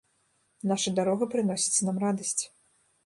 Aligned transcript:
Наша 0.71 0.93
дарога 0.99 1.29
прыносіць 1.33 1.85
нам 1.91 2.03
радасць. 2.05 2.43